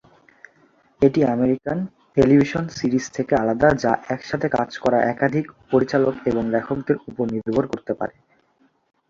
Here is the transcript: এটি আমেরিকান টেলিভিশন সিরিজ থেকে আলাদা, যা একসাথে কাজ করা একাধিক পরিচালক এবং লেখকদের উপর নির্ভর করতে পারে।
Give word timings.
এটি 1.01 1.19
আমেরিকান 1.27 1.77
টেলিভিশন 2.15 2.63
সিরিজ 2.69 3.05
থেকে 3.13 3.33
আলাদা, 3.35 3.67
যা 3.83 3.91
একসাথে 4.09 4.47
কাজ 4.49 4.69
করা 4.77 4.97
একাধিক 5.05 5.45
পরিচালক 5.71 6.15
এবং 6.25 6.43
লেখকদের 6.53 6.97
উপর 7.09 7.25
নির্ভর 7.33 7.65
করতে 7.67 7.93
পারে। 7.93 8.15